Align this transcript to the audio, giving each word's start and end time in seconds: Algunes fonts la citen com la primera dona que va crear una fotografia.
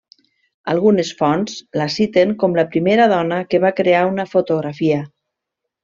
Algunes 0.71 1.11
fonts 1.19 1.59
la 1.81 1.87
citen 1.97 2.33
com 2.45 2.57
la 2.61 2.65
primera 2.73 3.07
dona 3.15 3.39
que 3.53 3.63
va 3.67 3.75
crear 3.83 4.01
una 4.15 4.27
fotografia. 4.35 5.03